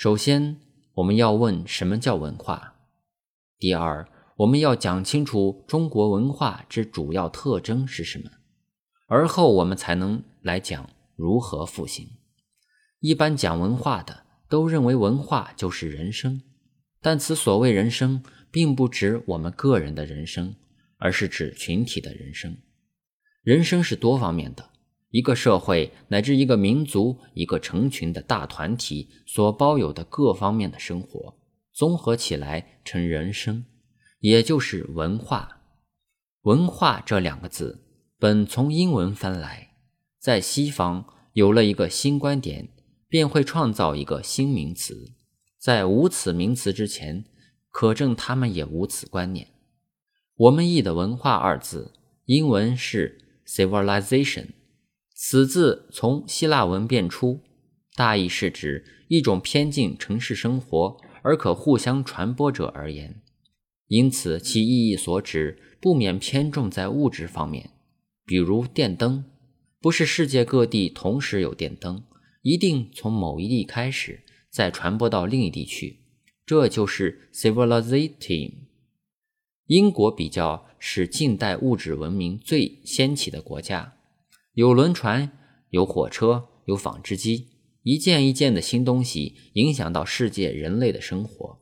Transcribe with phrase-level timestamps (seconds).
[0.00, 0.60] 首先，
[0.94, 2.76] 我们要问什么叫文化；
[3.58, 8.30] 第二，我们要讲清楚中国文化之主要特征是什么，
[9.08, 12.08] 而后我们才能来讲如何复兴。
[13.00, 16.42] 一般讲文化的都认为文化就是人生，
[17.00, 18.22] 但此所谓人生，
[18.52, 20.54] 并不指我们个人的人生，
[20.98, 22.56] 而是指群体的人生。
[23.42, 24.70] 人生是多方面的，
[25.10, 31.34] 一个社会乃至一个民族、一个成群的大团体所包有的各方面的生活，
[31.72, 33.64] 综合起来成人生。
[34.20, 35.60] 也就是文化，
[36.42, 37.84] 文化这两个字
[38.18, 39.76] 本从英文翻来，
[40.18, 42.68] 在西方有了一个新观点，
[43.08, 45.14] 便会创造一个新名词。
[45.58, 47.24] 在无此名词之前，
[47.70, 49.48] 可证他们也无此观念。
[50.34, 51.94] 我们译的文化二字，
[52.26, 54.48] 英文是 civilization，
[55.20, 57.40] 此字从希腊文变出，
[57.96, 63.20] 大意是指一种偏近城市生活而可互相传播者而言。
[63.88, 67.70] 因此，其意义所指不免偏重在物质方面，
[68.24, 69.24] 比如电灯，
[69.80, 72.04] 不是世界各地同时有电灯，
[72.42, 75.98] 一定从某一地开始，再传播到另一地去，
[76.46, 78.52] 这就是 civilization。
[79.66, 83.97] 英国比较是近代物质文明最先起的国家，
[84.58, 85.30] 有轮船，
[85.70, 87.46] 有火车，有纺织机，
[87.84, 91.60] 一件一件的新东西影响到世界人类的生活。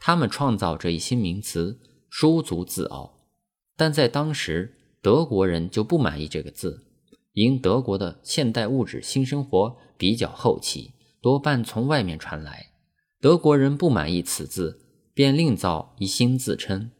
[0.00, 1.78] 他们创造这一新名词，
[2.10, 3.20] 殊足自傲。
[3.76, 6.88] 但在当时，德国人就不满意这个字，
[7.34, 12.72] 因德国的现代物质新生活比较后期，多半从外面传来。
[13.20, 16.90] 德国人不满意此字，便另造一新字称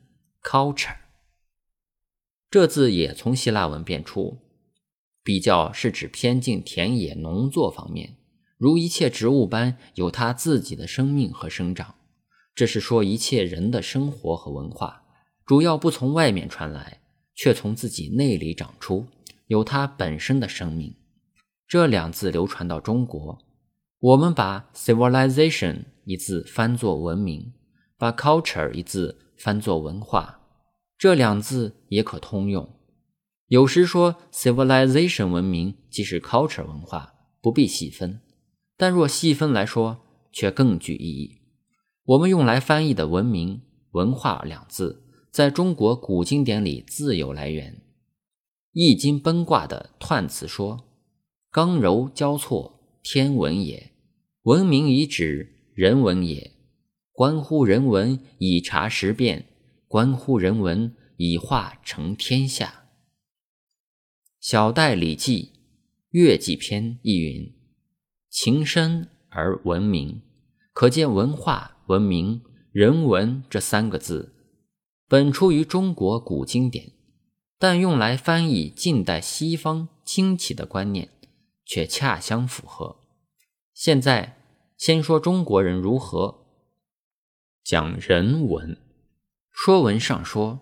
[0.44, 0.98] “culture”。
[2.48, 4.39] 这字也从希腊文变出，
[5.29, 8.17] 比较是指偏近田野农作方面，
[8.57, 11.97] 如一切植物般有它自己的生命和生长。
[12.55, 15.03] 这是说一切人的生活和文化，
[15.45, 17.03] 主要不从外面传来，
[17.35, 19.07] 却从自己内里长出，
[19.48, 20.97] 有它本身的生命。
[21.67, 23.39] 这两字流传到中国，
[23.98, 27.52] 我们把 civilization 一字翻作文明，
[27.98, 30.41] 把 culture 一字翻作文化，
[30.97, 32.67] 这两字也可通用。
[33.48, 38.20] 有时说 civilization 文明即是 culture 文化，不必细分；
[38.77, 40.01] 但若细分来说，
[40.31, 41.41] 却更具意义。
[42.05, 47.73] 我们用来翻译的“文明”“文化”两字，在中国古经典里自有来源，
[48.73, 50.85] 《易经》崩卦的彖辞说
[51.51, 53.92] ：“刚柔交错，天文也；
[54.42, 56.53] 文明以指人文也。
[57.13, 59.47] 关乎人文以察时变，
[59.87, 62.85] 关乎人文以化成天下。”
[64.41, 65.53] 小戴《礼记·
[66.11, 67.55] 乐记篇》一云
[68.31, 70.23] ：“情深而文明。”
[70.73, 71.75] 可见文化。
[71.89, 74.35] 文明、人文这三个字，
[75.09, 76.93] 本出于中国古经典，
[77.59, 81.09] 但用来翻译近代西方兴起的观念，
[81.65, 82.99] 却恰相符合。
[83.73, 84.37] 现在
[84.77, 86.45] 先说中国人如何
[87.65, 88.77] 讲人文。
[89.51, 90.61] 说文上说：“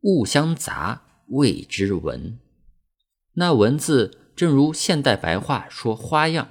[0.00, 2.38] 物相杂，谓之文。”
[3.34, 6.48] 那文字正如现代白话说花样，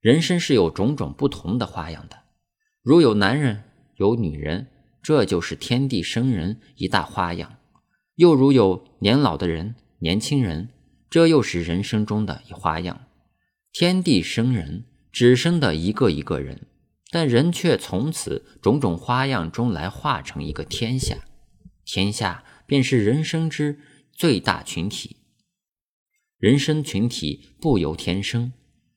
[0.00, 2.20] 人生是有种种不同的花样的。
[2.82, 3.64] 如有男人，
[3.96, 4.68] 有女人，
[5.02, 7.58] 这就是天地生人一大花样；
[8.14, 10.70] 又如有年老的人、年轻人，
[11.10, 13.06] 这又是人生中的一花样。
[13.72, 16.66] 天地生人，只生的一个一个人，
[17.10, 21.18] 但人却从此种种花样中来化成一个天下。
[21.84, 23.78] 天下便是人生之
[24.12, 25.16] 最大群体。
[26.38, 28.52] 人身群体不由天生，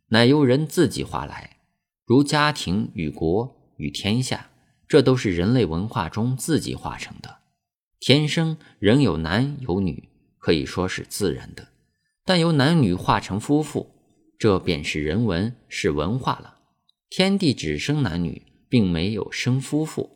[0.09, 1.57] 乃由人自己化来，
[2.05, 3.57] 如家庭与国。
[3.77, 4.51] 与天下，
[4.87, 7.39] 这都是人类文化中自己化成的。
[7.99, 10.07] 天生人有男有女，
[10.37, 11.63] 可以说是自然的；
[12.23, 13.95] 但由男女化成夫妇，
[14.37, 16.59] 这便是人文，是文化了。
[17.09, 20.11] 天地只生男女，并没有生夫妇。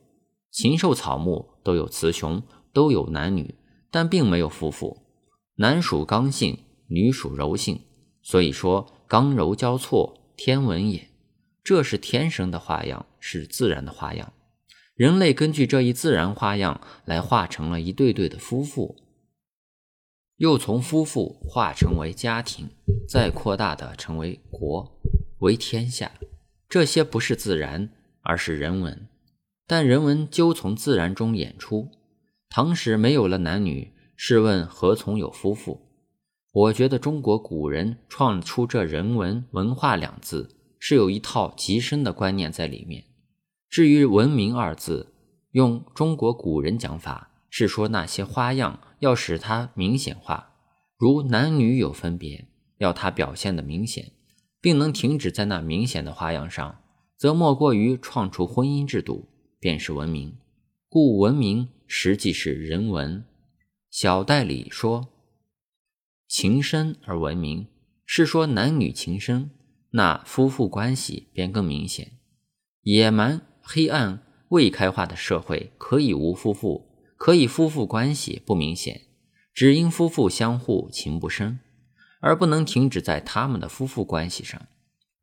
[0.51, 3.56] 禽兽草木都有雌雄，都有男女，
[3.89, 5.07] 但并没有夫妇。
[5.56, 7.82] 男属刚性，女属柔性，
[8.22, 11.10] 所以说刚柔交错，天文也。
[11.64, 14.34] 这是天生的花样，是自然的花样。
[14.96, 18.96] 人类根据这一自然花样来化成了一对对的夫妇，
[20.38, 22.70] 又从夫妇化成为家庭，
[23.08, 25.00] 再扩大的成为国，
[25.40, 26.12] 为天下。
[26.70, 27.90] 这些不是自然，
[28.22, 29.08] 而是人文。
[29.68, 31.90] 但人文究从自然中演出。
[32.48, 35.85] 唐时没有了男女，试问何从有夫妇？
[36.56, 40.56] 我觉得中国古人创出这人文文化两字。
[40.88, 43.06] 是有一套极深的观念在里面。
[43.72, 45.16] 至于“文明”二字，
[45.50, 50.52] 用中国古人讲法，是说那些花样要使它明显化，
[50.96, 52.48] 如男女有分别，
[52.78, 54.12] 要它表现的明显，
[54.62, 56.78] 并能停止在那明显的花样上，
[57.18, 59.28] 则莫过于创出婚姻制度，
[59.60, 60.38] 便是文明。
[60.88, 63.25] 故文明实际是人文。
[63.90, 65.07] 小代理说
[66.27, 67.68] ：“情深而闻名，
[68.06, 69.51] 是说男女情深，
[69.92, 72.13] 那夫妇关系便更明显。
[72.81, 79.01] 野蛮、黑暗、未开化的社会可以无夫妇，可以夫妇关系不明显，
[79.54, 81.60] 只因夫妇相互情不深，
[82.19, 84.62] 而不能停止在他们的夫妇关系上。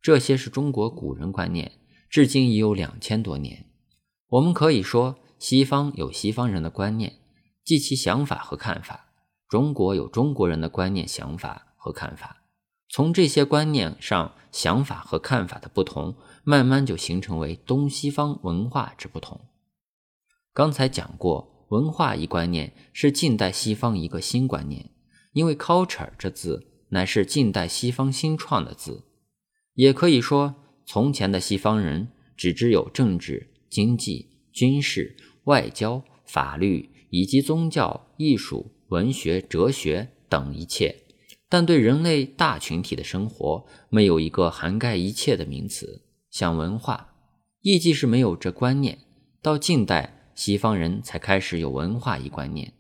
[0.01, 1.73] 这些是中国古人观念，
[2.09, 3.67] 至今已有两千多年。
[4.29, 7.19] 我们可以说，西方有西方人的观念。”
[7.65, 9.12] 即其想法和看法，
[9.53, 12.43] 中国有中国人的观念、想法和看法。
[12.89, 19.39] 从这些观念上、想法和看法的不同，慢慢就形成为东西方文化之不同。
[20.55, 24.89] 刚才讲过，文化一观念是近代西方一个新观念，
[25.35, 29.05] 因为 culture 这字乃是近代西方新创的字。
[29.75, 30.55] 也可以说，
[30.87, 32.09] 从前的西方人
[32.39, 35.15] 只知有政治、经济、军事、
[35.45, 36.89] 外交、法律。
[37.15, 40.95] 以及宗教、艺术、文学、哲学等一切，
[41.49, 47.15] 但对人类大群体的生活没有一个涵盖一切的名词，像文化，
[47.63, 48.99] 亦即是没有这观念。
[49.41, 52.75] 到近代，西方人才开始有文化一观念。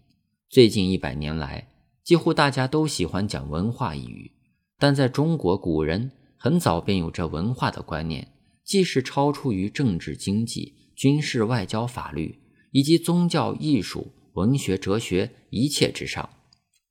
[0.50, 1.68] 最近一百年来，
[2.04, 4.32] 几乎大家都喜欢讲文化一语，
[4.78, 8.28] 但在中国古人很早便有这文化的观念，
[8.62, 12.38] 既是超出于政治、经济、军事、外交、法律
[12.70, 14.12] 以及宗教、艺术。
[14.34, 16.30] 文学、哲学一切之上，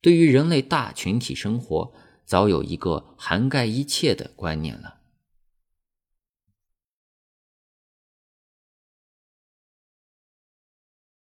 [0.01, 1.93] 对于人类大群体生活，
[2.25, 5.00] 早有一个涵盖一切的观念了。